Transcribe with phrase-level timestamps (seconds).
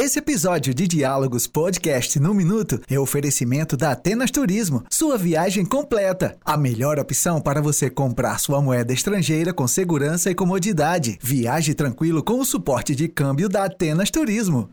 [0.00, 6.36] Esse episódio de Diálogos Podcast no Minuto é oferecimento da Atenas Turismo, sua viagem completa.
[6.44, 11.18] A melhor opção para você comprar sua moeda estrangeira com segurança e comodidade.
[11.20, 14.70] Viaje tranquilo com o suporte de câmbio da Atenas Turismo.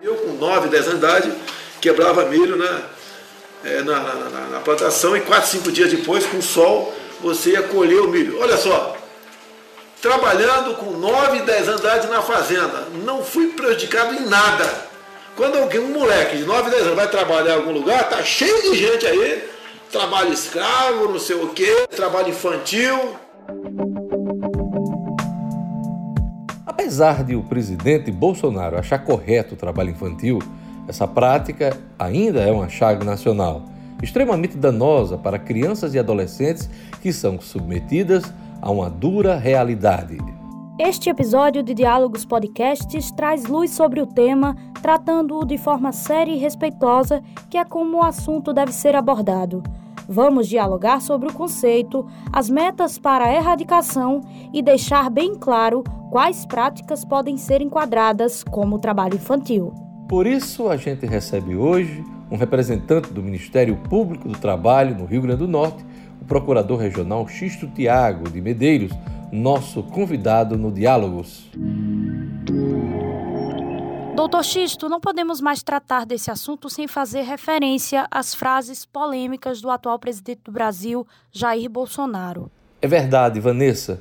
[0.00, 1.45] Eu, com 9, 10 anos de idade,
[1.86, 2.80] quebrava milho na,
[3.64, 8.00] é, na, na, na, plantação e 4, 5 dias depois, com sol, você ia colher
[8.00, 8.40] o milho.
[8.40, 8.96] Olha só,
[10.02, 14.68] trabalhando com 9, 10 anos de idade na fazenda, não fui prejudicado em nada.
[15.36, 18.62] Quando alguém, um moleque de 9, 10 anos vai trabalhar em algum lugar, tá cheio
[18.62, 19.48] de gente aí,
[19.92, 23.16] trabalho escravo, não sei o quê, trabalho infantil.
[26.66, 30.40] Apesar de o presidente Bolsonaro achar correto o trabalho infantil,
[30.88, 33.62] essa prática ainda é uma chaga nacional,
[34.02, 36.68] extremamente danosa para crianças e adolescentes
[37.02, 40.18] que são submetidas a uma dura realidade.
[40.78, 46.38] Este episódio de Diálogos Podcasts traz luz sobre o tema, tratando-o de forma séria e
[46.38, 49.62] respeitosa, que é como o assunto deve ser abordado.
[50.08, 54.20] Vamos dialogar sobre o conceito, as metas para a erradicação
[54.52, 59.85] e deixar bem claro quais práticas podem ser enquadradas como trabalho infantil.
[60.08, 65.22] Por isso, a gente recebe hoje um representante do Ministério Público do Trabalho no Rio
[65.22, 65.84] Grande do Norte,
[66.22, 68.92] o Procurador Regional Xisto Tiago de Medeiros,
[69.32, 71.50] nosso convidado no Diálogos.
[74.14, 79.68] Doutor Xisto, não podemos mais tratar desse assunto sem fazer referência às frases polêmicas do
[79.70, 82.48] atual presidente do Brasil, Jair Bolsonaro.
[82.80, 84.00] É verdade, Vanessa.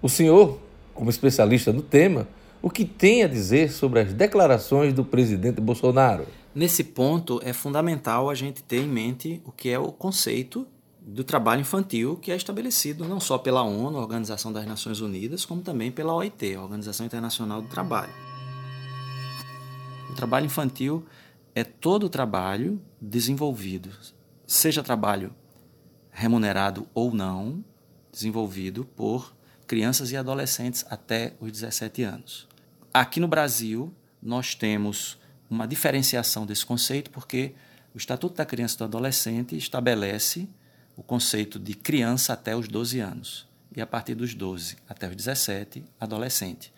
[0.00, 0.58] O senhor,
[0.94, 2.26] como especialista no tema,
[2.62, 6.26] o que tem a dizer sobre as declarações do presidente Bolsonaro?
[6.54, 10.66] Nesse ponto, é fundamental a gente ter em mente o que é o conceito
[11.00, 15.60] do trabalho infantil que é estabelecido não só pela ONU, Organização das Nações Unidas, como
[15.60, 18.12] também pela OIT, Organização Internacional do Trabalho.
[20.10, 21.04] O trabalho infantil
[21.54, 23.90] é todo o trabalho desenvolvido,
[24.46, 25.34] seja trabalho
[26.12, 27.64] remunerado ou não,
[28.12, 29.34] desenvolvido por
[29.66, 32.51] crianças e adolescentes até os 17 anos.
[32.94, 33.90] Aqui no Brasil,
[34.22, 37.54] nós temos uma diferenciação desse conceito porque
[37.94, 40.46] o Estatuto da Criança e do Adolescente estabelece
[40.94, 45.16] o conceito de criança até os 12 anos e a partir dos 12 até os
[45.16, 46.70] 17, adolescente.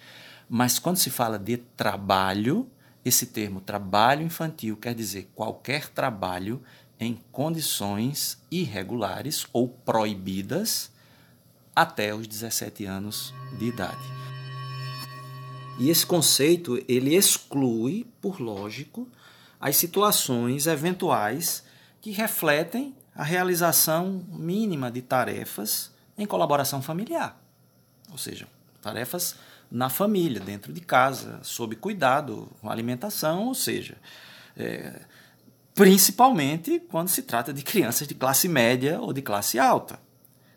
[0.48, 2.70] Mas quando se fala de trabalho,
[3.04, 6.62] esse termo trabalho infantil quer dizer qualquer trabalho
[7.00, 10.92] em condições irregulares ou proibidas
[11.75, 14.34] até os 17 anos de idade.
[15.79, 19.09] E esse conceito ele exclui, por lógico,
[19.61, 21.65] as situações eventuais
[22.01, 27.41] que refletem a realização mínima de tarefas em colaboração familiar.
[28.11, 28.47] Ou seja,
[28.83, 29.37] tarefas
[29.71, 33.97] na família, dentro de casa, sob cuidado, alimentação, ou seja,
[34.56, 35.01] é,
[35.75, 39.99] principalmente quando se trata de crianças de classe média ou de classe alta.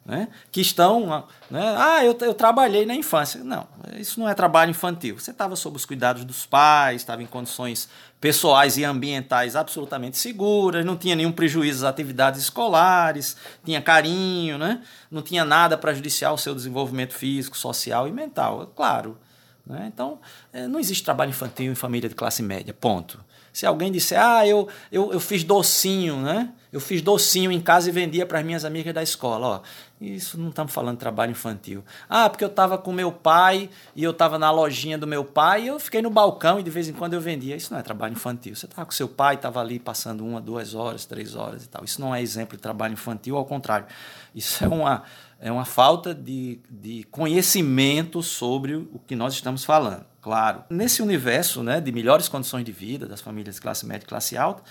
[0.07, 0.29] Né?
[0.53, 1.25] que estão.
[1.51, 1.75] Né?
[1.77, 3.43] Ah, eu, eu trabalhei na infância.
[3.43, 3.67] Não,
[3.99, 5.19] isso não é trabalho infantil.
[5.19, 7.89] Você estava sob os cuidados dos pais, estava em condições
[8.21, 13.35] pessoais e ambientais absolutamente seguras, não tinha nenhum prejuízo às atividades escolares,
[13.65, 14.81] tinha carinho, né?
[15.11, 18.71] não tinha nada prejudicial ao seu desenvolvimento físico, social e mental.
[18.75, 19.17] Claro.
[19.65, 19.91] Né?
[19.93, 20.19] Então,
[20.53, 23.19] é, não existe trabalho infantil em família de classe média, ponto.
[23.51, 26.53] Se alguém disser, ah, eu, eu, eu fiz docinho, né?
[26.71, 29.47] Eu fiz docinho em casa e vendia para as minhas amigas da escola.
[29.47, 29.61] Ó,
[30.01, 31.83] isso não estamos falando de trabalho infantil.
[32.09, 35.63] Ah, porque eu estava com meu pai e eu estava na lojinha do meu pai
[35.63, 37.55] e eu fiquei no balcão e de vez em quando eu vendia.
[37.55, 38.55] Isso não é trabalho infantil.
[38.55, 41.83] Você estava com seu pai, estava ali passando uma, duas horas, três horas e tal.
[41.83, 43.87] Isso não é exemplo de trabalho infantil, ao contrário.
[44.35, 45.03] Isso é uma,
[45.39, 50.65] é uma falta de, de conhecimento sobre o que nós estamos falando claro.
[50.69, 54.35] Nesse universo né, de melhores condições de vida das famílias de classe média e classe
[54.35, 54.61] alta,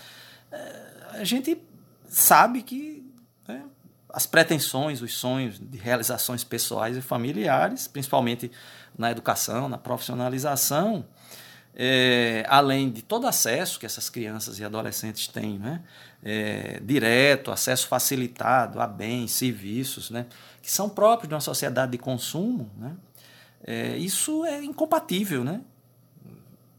[0.51, 1.57] eh, a gente
[2.07, 3.05] sabe que
[3.47, 3.63] né,
[4.09, 8.51] as pretensões, os sonhos de realizações pessoais e familiares, principalmente
[8.97, 11.05] na educação, na profissionalização,
[11.75, 15.83] é, além de todo acesso que essas crianças e adolescentes têm, né,
[16.23, 20.25] é, direto, acesso facilitado a bens, serviços, né,
[20.61, 22.95] que são próprios de uma sociedade de consumo, né,
[23.63, 25.61] é, isso é incompatível, né?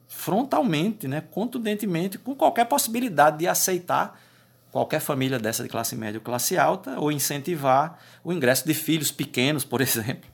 [0.08, 1.22] frontalmente, né?
[1.30, 4.20] contundentemente, com qualquer possibilidade de aceitar
[4.70, 9.10] qualquer família dessa de classe média ou classe alta, ou incentivar o ingresso de filhos
[9.10, 10.30] pequenos, por exemplo,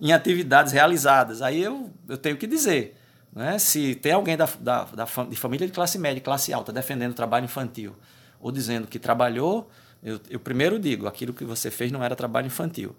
[0.00, 1.42] em atividades realizadas.
[1.42, 2.96] Aí eu, eu tenho que dizer,
[3.32, 3.58] Né?
[3.58, 7.14] Se tem alguém da, da, da, de família de classe média, classe alta, defendendo o
[7.14, 7.94] trabalho infantil,
[8.40, 9.68] ou dizendo que trabalhou,
[10.02, 12.94] eu, eu primeiro digo, aquilo que você fez não era trabalho infantil.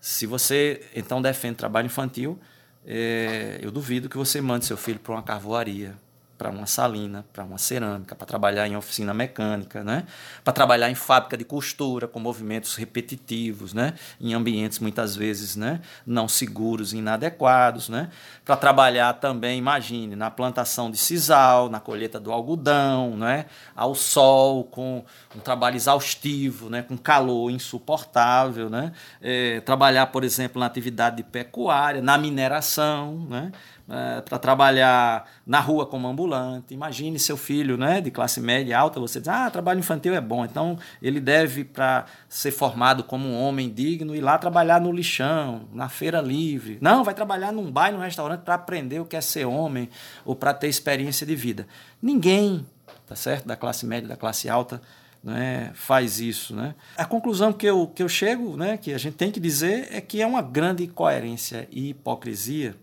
[0.00, 2.38] Se você então defende trabalho infantil,
[2.86, 5.94] é, eu duvido que você mande seu filho para uma carvoaria,
[6.38, 10.04] para uma salina, para uma cerâmica, para trabalhar em oficina mecânica, né?
[10.44, 13.94] para trabalhar em fábrica de costura com movimentos repetitivos, né?
[14.20, 15.80] em ambientes muitas vezes né?
[16.06, 18.08] não seguros e inadequados, né?
[18.44, 23.46] para trabalhar também, imagine, na plantação de sisal, na colheita do algodão, né?
[23.74, 25.04] ao sol, com
[25.34, 26.82] um trabalho exaustivo, né?
[26.82, 28.92] com calor insuportável, né?
[29.20, 33.50] É, trabalhar, por exemplo, na atividade de pecuária, na mineração, né?
[33.88, 36.74] É, para trabalhar na rua como ambulante.
[36.74, 40.44] Imagine seu filho né, de classe média alta, você diz, ah, trabalho infantil é bom,
[40.44, 45.62] então ele deve, para ser formado como um homem digno, ir lá trabalhar no lixão,
[45.72, 46.78] na feira livre.
[46.80, 49.88] Não, vai trabalhar num bar, num restaurante para aprender o que é ser homem
[50.24, 51.66] ou para ter experiência de vida.
[52.02, 52.66] Ninguém,
[53.06, 54.82] tá certo, da classe média, da classe alta,
[55.24, 56.54] né, faz isso.
[56.54, 56.74] Né?
[56.96, 60.00] A conclusão que eu, que eu chego, né, que a gente tem que dizer, é
[60.00, 62.74] que é uma grande incoerência e hipocrisia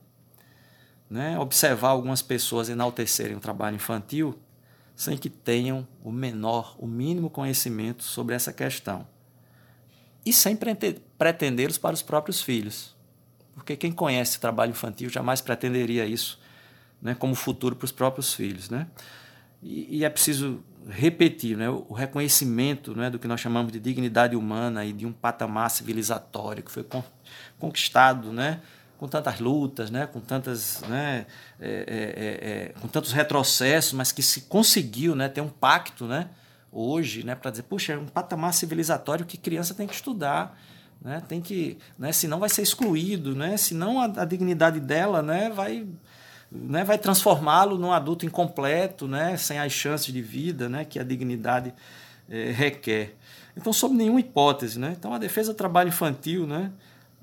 [1.16, 4.38] né, observar algumas pessoas enaltecerem o trabalho infantil
[4.96, 9.08] sem que tenham o menor, o mínimo conhecimento sobre essa questão.
[10.26, 10.58] E sem
[11.18, 12.96] pretendê-los para os próprios filhos.
[13.54, 16.40] Porque quem conhece trabalho infantil jamais pretenderia isso
[17.02, 18.70] né, como futuro para os próprios filhos.
[18.70, 18.88] Né?
[19.62, 24.36] E, e é preciso repetir né, o reconhecimento né, do que nós chamamos de dignidade
[24.36, 26.86] humana e de um patamar civilizatório que foi
[27.60, 28.62] conquistado né,
[29.06, 31.28] com tantas lutas, né, com tantas, né,
[31.60, 36.30] é, é, é, com tantos retrocessos, mas que se conseguiu, né, ter um pacto, né,
[36.72, 40.60] hoje, né, para dizer, puxa, é um patamar civilizatório que criança tem que estudar,
[41.00, 45.52] né, tem que, né, senão vai ser excluído, né, senão a, a dignidade dela, né,
[45.52, 45.86] vai,
[46.52, 51.04] né, vai transformá-lo num adulto incompleto, né, sem as chances de vida, né, que a
[51.04, 51.72] dignidade
[52.28, 53.16] é, requer.
[53.56, 56.72] Então, sob nenhuma hipótese, né, então a defesa do trabalho infantil, né,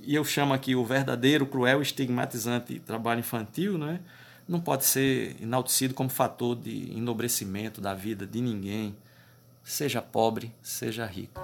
[0.04, 4.00] e eu chamo aqui o verdadeiro, cruel, estigmatizante trabalho infantil, né?
[4.48, 8.94] não pode ser enaltecido como fator de enobrecimento da vida de ninguém,
[9.62, 11.40] seja pobre, seja rico.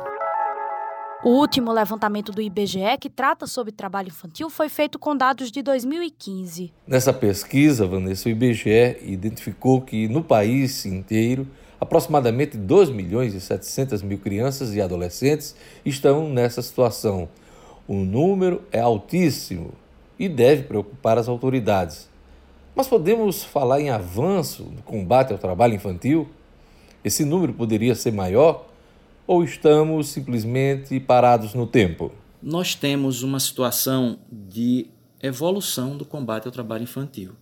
[1.25, 5.63] O último levantamento do IBGE que trata sobre trabalho infantil foi feito com dados de
[5.63, 6.73] 2015.
[6.87, 11.45] Nessa pesquisa, Vanessa, o IBGE identificou que no país inteiro,
[11.81, 17.29] aproximadamente 2 milhões e 700 mil crianças e adolescentes estão nessa situação
[17.89, 19.73] o número é altíssimo
[20.19, 22.09] e deve preocupar as autoridades.
[22.77, 26.29] Mas podemos falar em avanço no combate ao trabalho infantil?
[27.03, 28.69] Esse número poderia ser maior?
[29.27, 32.13] Ou estamos simplesmente parados no tempo?
[32.43, 34.87] Nós temos uma situação de
[35.23, 37.33] evolução do combate ao trabalho infantil.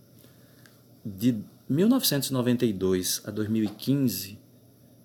[1.05, 1.37] De
[1.69, 4.39] 1992 a 2015,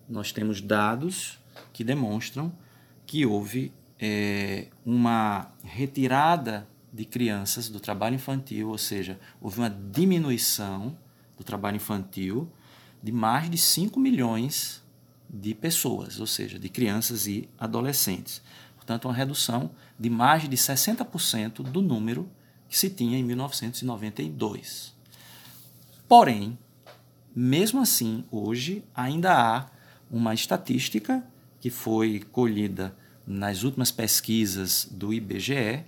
[0.09, 1.37] nós temos dados
[1.71, 2.51] que demonstram
[3.05, 3.71] que houve
[4.05, 10.97] é, uma retirada de crianças do trabalho infantil, ou seja, houve uma diminuição
[11.37, 12.51] do trabalho infantil
[13.01, 14.83] de mais de 5 milhões
[15.29, 18.41] de pessoas, ou seja, de crianças e adolescentes.
[18.75, 22.29] Portanto, uma redução de mais de 60% do número
[22.67, 24.93] que se tinha em 1992.
[26.09, 26.59] Porém,
[27.33, 29.69] mesmo assim, hoje ainda há
[30.11, 31.25] uma estatística
[31.61, 32.93] que foi colhida
[33.25, 35.83] nas últimas pesquisas do IBGE,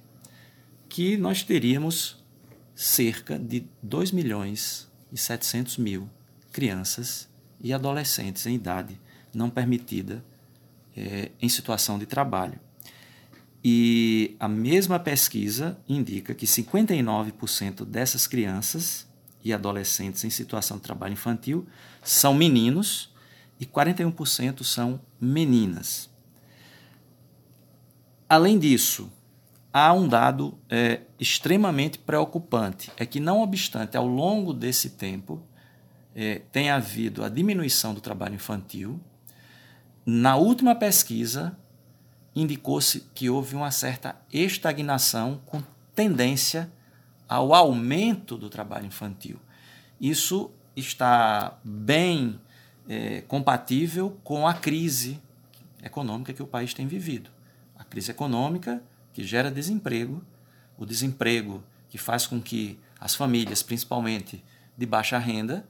[0.87, 2.23] que nós teríamos
[2.73, 6.09] cerca de 2 milhões e 700 mil
[6.51, 7.27] crianças
[7.61, 8.99] e adolescentes em idade
[9.33, 10.23] não permitida
[10.95, 12.59] é, em situação de trabalho.
[13.63, 19.07] E a mesma pesquisa indica que 59% dessas crianças
[19.43, 21.67] e adolescentes em situação de trabalho infantil
[22.03, 23.11] são meninos
[23.59, 26.09] e 41% são meninas.
[28.27, 29.11] Além disso,
[29.71, 35.43] há um dado é, extremamente preocupante: é que, não obstante, ao longo desse tempo,
[36.15, 38.99] é, tem havido a diminuição do trabalho infantil.
[40.03, 41.57] Na última pesquisa,
[42.35, 45.61] indicou-se que houve uma certa estagnação com
[45.93, 46.71] tendência
[47.29, 49.39] ao aumento do trabalho infantil.
[50.01, 52.39] Isso está bem
[52.89, 55.19] é, compatível com a crise
[55.83, 57.34] econômica que o país tem vivido
[57.95, 58.83] crise econômica
[59.13, 60.21] que gera desemprego,
[60.77, 64.43] o desemprego que faz com que as famílias, principalmente
[64.77, 65.65] de baixa renda,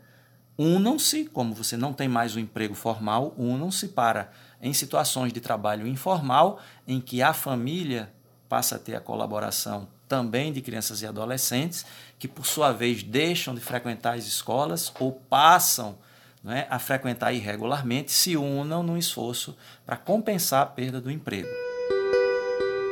[0.57, 5.39] unam-se, como você não tem mais o um emprego formal, unam-se para, em situações de
[5.39, 8.11] trabalho informal, em que a família
[8.49, 11.85] passa a ter a colaboração também de crianças e adolescentes,
[12.17, 15.95] que por sua vez deixam de frequentar as escolas ou passam
[16.43, 19.55] né, a frequentar irregularmente, se unam num esforço
[19.85, 21.64] para compensar a perda do emprego.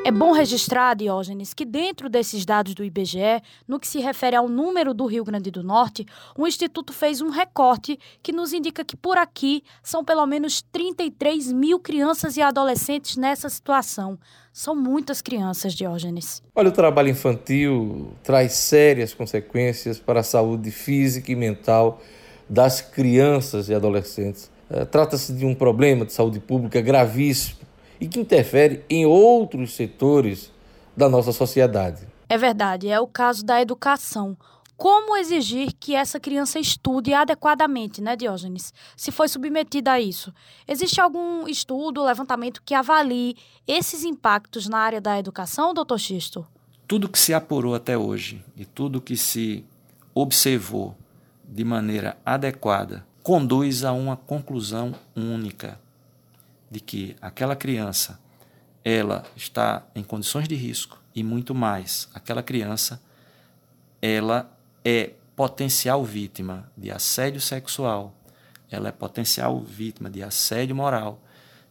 [0.05, 4.49] É bom registrar, Diógenes, que dentro desses dados do IBGE, no que se refere ao
[4.49, 6.05] número do Rio Grande do Norte,
[6.37, 11.53] o Instituto fez um recorte que nos indica que por aqui são pelo menos 33
[11.53, 14.19] mil crianças e adolescentes nessa situação.
[14.51, 16.43] São muitas crianças, Diógenes.
[16.53, 22.01] Olha, o trabalho infantil traz sérias consequências para a saúde física e mental
[22.49, 24.51] das crianças e adolescentes.
[24.69, 27.62] Eh, trata-se de um problema de saúde pública gravíssimo
[28.03, 30.51] e que interfere em outros setores
[30.95, 32.05] da nossa sociedade.
[32.27, 34.35] É verdade, é o caso da educação.
[34.75, 38.73] Como exigir que essa criança estude adequadamente, né, Diógenes?
[38.97, 40.33] Se foi submetida a isso.
[40.67, 46.45] Existe algum estudo, levantamento que avalie esses impactos na área da educação, doutor Xisto?
[46.85, 49.63] Tudo que se apurou até hoje e tudo que se
[50.13, 50.93] observou
[51.47, 55.79] de maneira adequada conduz a uma conclusão única
[56.73, 58.19] de que aquela criança
[58.83, 62.99] ela está em condições de risco e muito mais, aquela criança
[64.01, 64.51] ela
[64.83, 68.11] é potencial vítima de assédio sexual,
[68.71, 71.21] ela é potencial vítima de assédio moral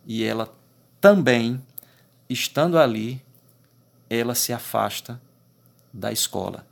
[0.06, 0.54] e ela
[1.00, 1.60] também
[2.30, 3.20] estando ali
[4.08, 5.20] ela se afasta
[5.92, 6.64] da escola.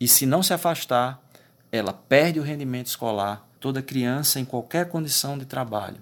[0.00, 1.22] E se não se afastar,
[1.70, 3.46] ela perde o rendimento escolar.
[3.60, 6.00] Toda criança em qualquer condição de trabalho,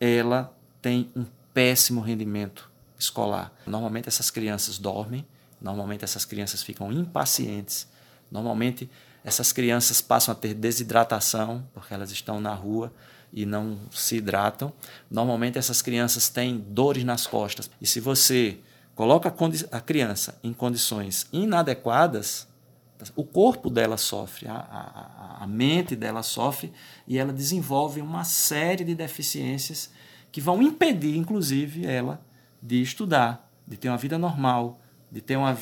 [0.00, 0.55] ela
[0.86, 3.52] tem um péssimo rendimento escolar.
[3.66, 5.26] Normalmente essas crianças dormem,
[5.60, 7.88] normalmente essas crianças ficam impacientes,
[8.30, 8.88] normalmente
[9.24, 12.92] essas crianças passam a ter desidratação porque elas estão na rua
[13.32, 14.72] e não se hidratam.
[15.10, 17.68] Normalmente essas crianças têm dores nas costas.
[17.82, 18.60] E se você
[18.94, 19.34] coloca
[19.72, 22.46] a criança em condições inadequadas,
[23.16, 26.72] o corpo dela sofre, a, a, a mente dela sofre
[27.08, 29.90] e ela desenvolve uma série de deficiências
[30.36, 32.20] que vão impedir, inclusive, ela
[32.60, 34.78] de estudar, de ter uma vida normal,
[35.10, 35.56] de ter uma,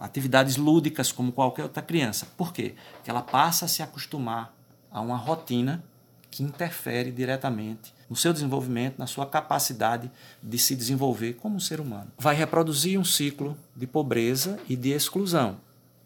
[0.00, 2.26] atividades lúdicas como qualquer outra criança.
[2.34, 2.74] Por quê?
[2.94, 4.56] Porque ela passa a se acostumar
[4.90, 5.84] a uma rotina
[6.30, 10.10] que interfere diretamente no seu desenvolvimento, na sua capacidade
[10.42, 12.10] de se desenvolver como um ser humano.
[12.16, 15.58] Vai reproduzir um ciclo de pobreza e de exclusão.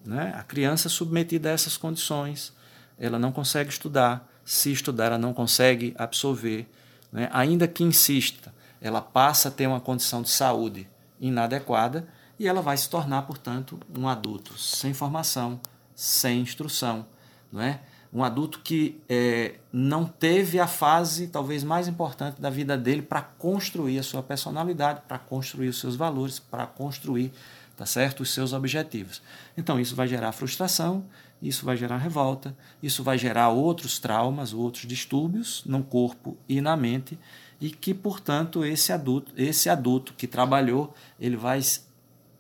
[0.04, 0.34] Né?
[0.36, 2.52] A criança submetida a essas condições,
[2.98, 6.68] ela não consegue estudar, se estudar, ela não consegue absorver
[7.12, 10.88] né, ainda que insista, ela passa a ter uma condição de saúde
[11.20, 15.60] inadequada e ela vai se tornar, portanto, um adulto sem formação,
[15.94, 17.04] sem instrução,
[17.52, 17.80] não é?
[18.12, 23.22] Um adulto que é, não teve a fase talvez mais importante da vida dele para
[23.22, 27.30] construir a sua personalidade, para construir os seus valores, para construir,
[27.76, 29.22] tá certo, os seus objetivos.
[29.56, 31.04] Então isso vai gerar frustração,
[31.42, 36.76] isso vai gerar revolta, isso vai gerar outros traumas, outros distúrbios no corpo e na
[36.76, 37.18] mente,
[37.60, 41.60] e que, portanto, esse adulto, esse adulto que trabalhou, ele vai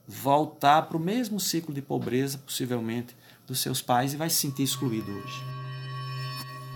[0.06, 3.16] voltar para o mesmo ciclo de pobreza, possivelmente,
[3.46, 5.42] dos seus pais e vai se sentir excluído hoje.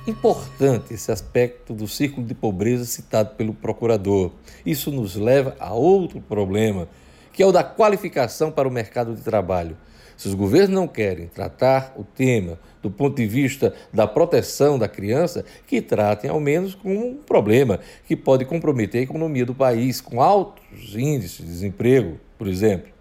[0.06, 4.32] Importante esse aspecto do círculo de pobreza citado pelo procurador.
[4.64, 6.86] Isso nos leva a outro problema,
[7.32, 9.76] que é o da qualificação para o mercado de trabalho.
[10.16, 14.88] Se os governos não querem tratar o tema do ponto de vista da proteção da
[14.88, 20.00] criança, que tratem ao menos como um problema que pode comprometer a economia do país,
[20.00, 22.92] com altos índices de desemprego, por exemplo.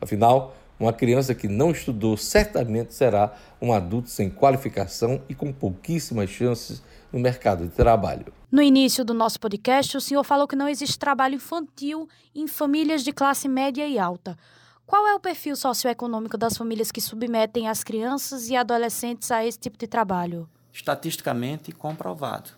[0.00, 6.30] Afinal, uma criança que não estudou certamente será um adulto sem qualificação e com pouquíssimas
[6.30, 8.32] chances no mercado de trabalho.
[8.50, 13.02] No início do nosso podcast, o senhor falou que não existe trabalho infantil em famílias
[13.02, 14.36] de classe média e alta.
[14.86, 19.58] Qual é o perfil socioeconômico das famílias que submetem as crianças e adolescentes a esse
[19.58, 20.48] tipo de trabalho?
[20.72, 22.50] Estatisticamente comprovado.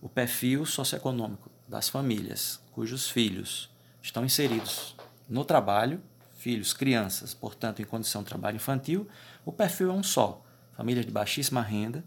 [0.00, 3.68] O perfil socioeconômico das famílias cujos filhos
[4.00, 4.94] estão inseridos
[5.28, 6.00] no trabalho,
[6.36, 9.08] filhos, crianças, portanto, em condição de trabalho infantil,
[9.44, 10.44] o perfil é um só.
[10.76, 12.04] Famílias de baixíssima renda,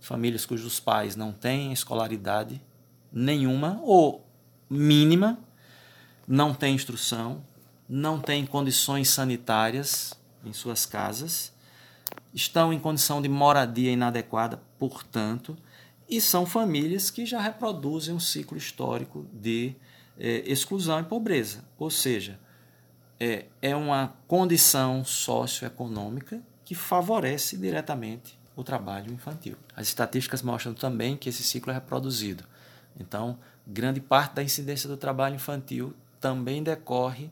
[0.00, 2.60] famílias cujos pais não têm escolaridade
[3.12, 4.26] nenhuma ou
[4.68, 5.38] mínima,
[6.26, 7.44] não têm instrução,
[7.92, 11.52] não têm condições sanitárias em suas casas,
[12.32, 15.58] estão em condição de moradia inadequada, portanto,
[16.08, 19.74] e são famílias que já reproduzem um ciclo histórico de
[20.16, 21.64] é, exclusão e pobreza.
[21.76, 22.38] Ou seja,
[23.18, 29.56] é, é uma condição socioeconômica que favorece diretamente o trabalho infantil.
[29.74, 32.44] As estatísticas mostram também que esse ciclo é reproduzido.
[32.98, 37.30] Então, grande parte da incidência do trabalho infantil também decorre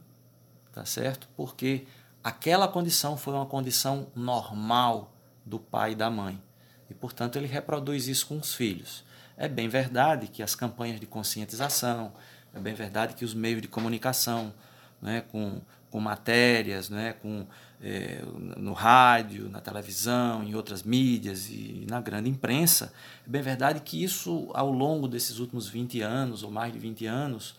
[0.79, 1.29] tá certo?
[1.37, 1.89] Porque
[2.23, 5.13] aquela condição foi uma condição normal
[5.45, 6.41] do pai e da mãe.
[6.89, 9.03] E, portanto, ele reproduz isso com os filhos.
[9.37, 12.13] É bem verdade que as campanhas de conscientização,
[12.55, 14.55] é bem verdade que os meios de comunicação,
[15.03, 17.45] né, com, com matérias, né, com,
[17.83, 18.23] é,
[18.57, 22.93] no rádio, na televisão, em outras mídias e na grande imprensa,
[23.27, 27.05] é bem verdade que isso, ao longo desses últimos 20 anos, ou mais de 20
[27.05, 27.57] anos,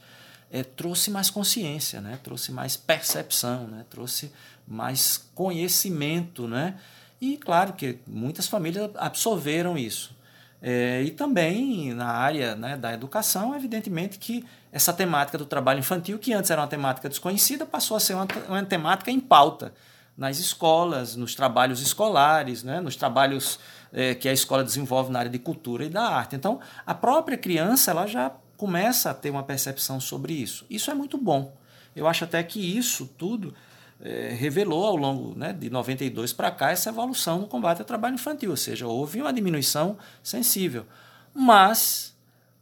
[0.51, 4.31] é, trouxe mais consciência, né, trouxe mais percepção, né, trouxe
[4.67, 6.47] mais conhecimento.
[6.47, 6.75] Né,
[7.21, 10.17] e claro que muitas famílias absorveram isso.
[10.61, 16.19] É, e também na área né, da educação, evidentemente que essa temática do trabalho infantil,
[16.19, 19.73] que antes era uma temática desconhecida, passou a ser uma, uma temática em pauta
[20.17, 23.57] nas escolas, nos trabalhos escolares, né, nos trabalhos
[23.93, 26.35] é, que a escola desenvolve na área de cultura e da arte.
[26.35, 28.29] Então, a própria criança ela já
[28.59, 30.65] começa a ter uma percepção sobre isso.
[30.69, 31.55] Isso é muito bom.
[31.95, 33.53] Eu acho até que isso tudo
[34.01, 38.15] é, revelou ao longo né, de 92 para cá essa evolução no combate ao trabalho
[38.15, 40.85] infantil, ou seja, houve uma diminuição sensível.
[41.33, 42.13] Mas,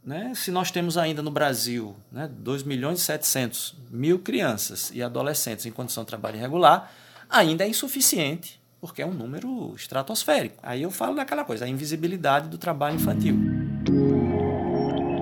[0.04, 5.02] né, se nós temos ainda no Brasil né, 2 milhões e 700 mil crianças e
[5.02, 6.92] adolescentes em condição de trabalho irregular,
[7.28, 10.58] ainda é insuficiente, porque é um número estratosférico.
[10.62, 13.57] Aí eu falo daquela coisa, a invisibilidade do trabalho infantil.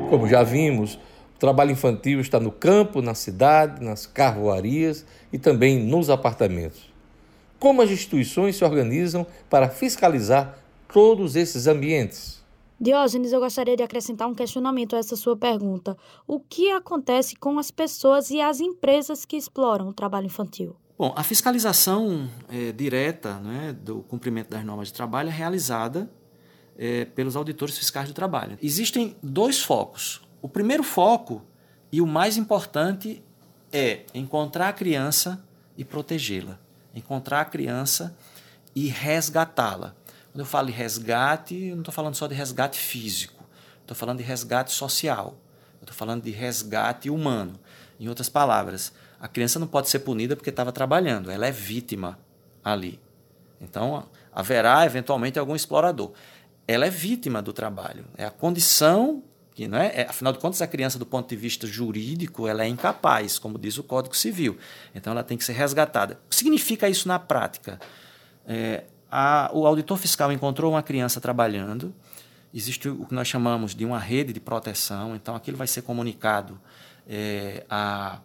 [0.09, 5.79] Como já vimos, o trabalho infantil está no campo, na cidade, nas carvoarias e também
[5.85, 6.91] nos apartamentos.
[7.59, 10.59] Como as instituições se organizam para fiscalizar
[10.93, 12.45] todos esses ambientes?
[12.79, 15.97] Diógenes, eu gostaria de acrescentar um questionamento a essa sua pergunta.
[16.27, 20.77] O que acontece com as pessoas e as empresas que exploram o trabalho infantil?
[20.99, 26.11] Bom, a fiscalização é, direta né, do cumprimento das normas de trabalho é realizada
[26.79, 28.59] é, pelos auditores fiscais do trabalho.
[28.63, 30.23] Existem dois focos.
[30.43, 31.43] O primeiro foco
[31.91, 33.23] e o mais importante
[33.73, 35.43] é encontrar a criança
[35.77, 36.59] e protegê-la.
[36.95, 38.17] Encontrar a criança
[38.75, 39.95] e resgatá-la.
[40.33, 43.43] Quando eu falo de resgate, eu não estou falando só de resgate físico,
[43.81, 45.35] estou falando de resgate social,
[45.81, 47.59] estou falando de resgate humano.
[47.99, 52.19] Em outras palavras, a criança não pode ser punida porque estava trabalhando, ela é vítima
[52.63, 53.01] ali.
[53.59, 56.13] Então, haverá eventualmente algum explorador.
[56.67, 59.23] Ela é vítima do trabalho, é a condição
[59.57, 62.63] que não é, é, afinal de contas a criança do ponto de vista jurídico ela
[62.63, 64.59] é incapaz, como diz o Código Civil.
[64.95, 66.21] Então ela tem que ser resgatada.
[66.27, 67.81] O que significa isso na prática?
[68.47, 71.95] É, a, o auditor fiscal encontrou uma criança trabalhando,
[72.53, 76.61] existe o que nós chamamos de uma rede de proteção, então aquilo vai ser comunicado
[77.09, 78.21] é, a,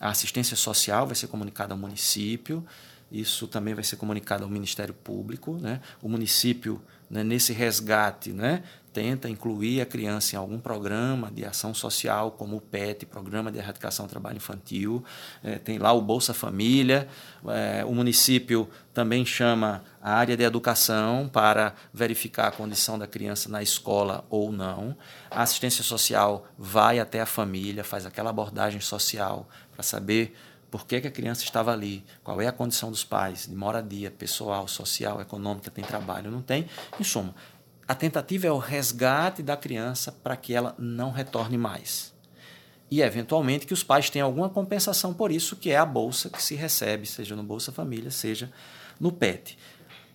[0.00, 2.64] a assistência social, vai ser comunicado ao município,
[3.10, 5.82] isso também vai ser comunicado ao Ministério Público, né?
[6.00, 6.80] O município,
[7.12, 12.56] né, nesse resgate, né, tenta incluir a criança em algum programa de ação social, como
[12.56, 15.04] o PET, Programa de Erradicação do Trabalho Infantil.
[15.42, 17.08] É, tem lá o Bolsa Família.
[17.48, 23.48] É, o município também chama a área de educação para verificar a condição da criança
[23.48, 24.96] na escola ou não.
[25.30, 30.34] A assistência social vai até a família, faz aquela abordagem social para saber
[30.72, 34.10] por que, que, a criança estava ali, qual é a condição dos pais, de moradia,
[34.10, 36.66] pessoal, social, econômica, tem trabalho, não tem.
[36.98, 37.34] Em suma,
[37.86, 42.14] a tentativa é o resgate da criança para que ela não retorne mais.
[42.90, 46.42] E, eventualmente, que os pais tenham alguma compensação por isso, que é a bolsa que
[46.42, 48.50] se recebe, seja no Bolsa Família, seja
[48.98, 49.58] no PET.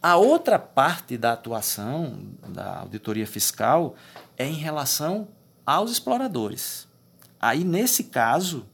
[0.02, 3.96] A outra parte da atuação da auditoria fiscal
[4.36, 5.28] é em relação
[5.64, 6.88] aos exploradores.
[7.40, 8.66] Aí, nesse caso,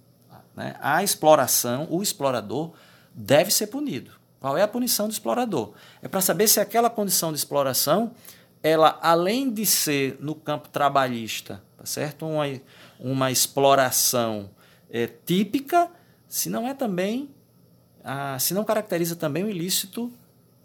[0.56, 2.72] né, a exploração, o explorador
[3.14, 4.12] deve ser punido.
[4.40, 5.74] Qual é a punição do explorador?
[6.02, 8.12] É para saber se aquela condição de exploração
[8.62, 12.26] ela, além de ser no campo trabalhista, tá certo?
[12.26, 12.46] Uma,
[13.00, 14.50] uma exploração
[14.90, 15.92] é, típica,
[16.28, 17.30] se não é também,
[18.40, 20.12] se não caracteriza também um ilícito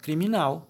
[0.01, 0.67] criminal,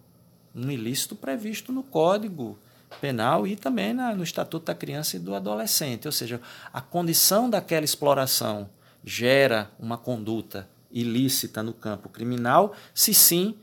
[0.55, 2.59] um ilícito previsto no Código
[3.01, 6.07] Penal e também na, no Estatuto da Criança e do Adolescente.
[6.07, 6.41] Ou seja,
[6.73, 8.69] a condição daquela exploração
[9.05, 13.57] gera uma conduta ilícita no campo criminal, se sim,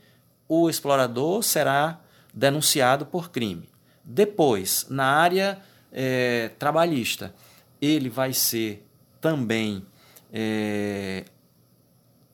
[0.48, 2.00] o explorador será
[2.32, 3.68] denunciado por crime.
[4.04, 5.58] Depois, na área
[5.92, 7.34] é, trabalhista,
[7.80, 8.86] ele vai ser
[9.20, 9.84] também
[10.32, 11.24] é,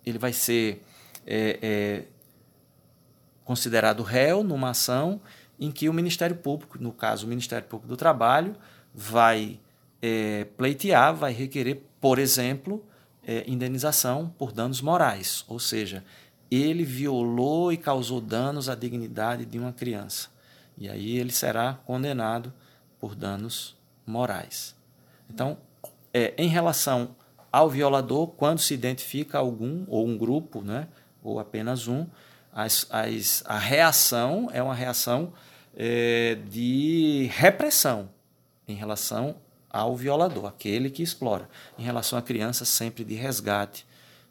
[0.04, 0.82] ele vai ser
[1.26, 2.04] é,
[3.44, 5.20] considerado réu numa ação
[5.58, 8.56] em que o Ministério Público, no caso o Ministério Público do Trabalho,
[8.92, 9.60] vai
[10.56, 12.84] pleitear, vai requerer, por exemplo,
[13.26, 16.04] é, indenização por danos morais, ou seja,
[16.50, 20.28] ele violou e causou danos à dignidade de uma criança.
[20.76, 22.52] E aí ele será condenado
[22.98, 24.74] por danos morais.
[25.30, 25.56] Então,
[26.12, 27.14] é, em relação
[27.50, 30.88] ao violador quando se identifica algum ou um grupo, né,
[31.22, 32.06] ou apenas um.
[32.52, 35.32] As, as, a reação é uma reação
[35.74, 38.10] é, de repressão
[38.68, 39.36] em relação
[39.72, 41.48] ao violador, aquele que explora.
[41.78, 43.86] Em relação à criança, sempre de resgate,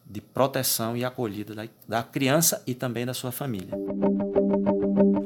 [0.06, 3.74] de proteção e acolhida da, da criança e também da sua família.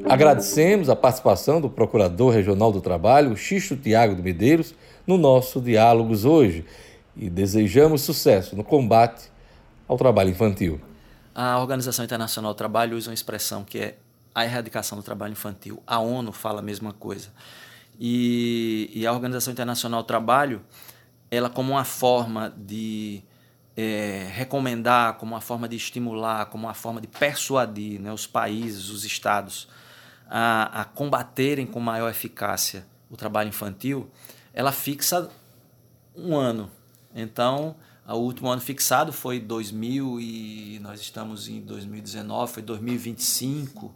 [0.08, 4.74] Agradecemos a participação do Procurador Regional do Trabalho, Xisto Tiago de Medeiros,
[5.06, 6.64] no nosso Diálogos hoje
[7.16, 9.30] e desejamos sucesso no combate
[9.88, 10.80] ao trabalho infantil.
[11.34, 13.96] A Organização Internacional do Trabalho usa uma expressão que é
[14.34, 15.82] a erradicação do trabalho infantil.
[15.86, 17.28] A ONU fala a mesma coisa.
[17.98, 20.62] E, e a Organização Internacional do Trabalho,
[21.30, 23.22] ela como uma forma de
[23.76, 28.88] é, recomendar, como uma forma de estimular, como uma forma de persuadir né, os países,
[28.88, 29.68] os estados
[30.28, 34.10] a, a combaterem com maior eficácia o trabalho infantil,
[34.52, 35.30] ela fixa
[36.14, 36.70] um ano.
[37.14, 43.94] Então, o último ano fixado foi 2000 e nós estamos em 2019, foi 2025,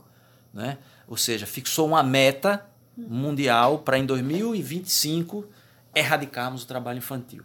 [0.52, 0.78] né?
[1.06, 2.66] Ou seja, fixou uma meta
[3.08, 5.44] mundial para em 2025
[5.94, 7.42] erradicarmos o trabalho infantil.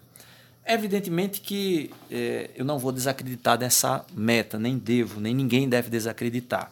[0.66, 6.72] Evidentemente que é, eu não vou desacreditar dessa meta, nem devo, nem ninguém deve desacreditar.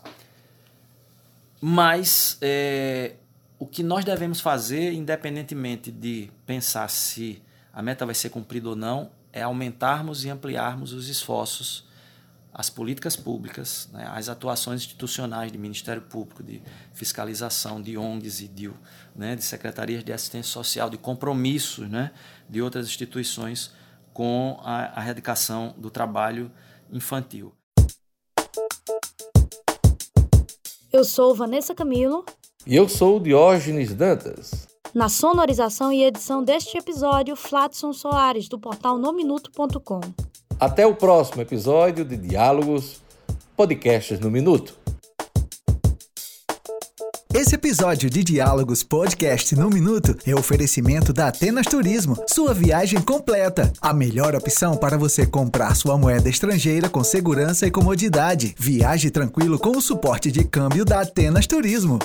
[1.61, 3.13] Mas é,
[3.59, 7.41] o que nós devemos fazer, independentemente de pensar se
[7.71, 11.85] a meta vai ser cumprida ou não, é aumentarmos e ampliarmos os esforços,
[12.53, 16.61] as políticas públicas, né, as atuações institucionais de Ministério Público, de
[16.93, 18.71] fiscalização, de ONGs e de,
[19.15, 22.11] né, de secretarias de assistência social, de compromissos né,
[22.47, 23.71] de outras instituições
[24.13, 26.51] com a, a erradicação do trabalho
[26.91, 27.51] infantil.
[30.91, 32.23] Eu sou Vanessa Camilo.
[32.67, 34.67] E eu sou Diógenes Dantas.
[34.93, 40.01] Na sonorização e edição deste episódio, Flatson Soares, do portal nominuto.com.
[40.63, 43.01] Até o próximo episódio de Diálogos,
[43.53, 44.73] podcasts no Minuto.
[47.33, 53.73] Esse episódio de Diálogos Podcast no Minuto é oferecimento da Atenas Turismo, sua viagem completa.
[53.81, 58.55] A melhor opção para você comprar sua moeda estrangeira com segurança e comodidade.
[58.57, 61.99] Viaje tranquilo com o suporte de câmbio da Atenas Turismo.